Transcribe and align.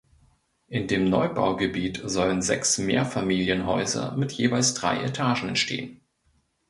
In 0.67 0.87
dem 0.87 1.11
Neubaugebiet 1.11 2.01
sollen 2.05 2.41
sechs 2.41 2.79
Mehrfamilienhäuser 2.79 4.17
mit 4.17 4.31
jeweils 4.31 4.73
drei 4.73 4.99
Etagen 5.03 5.49
entstehen. 5.49 6.01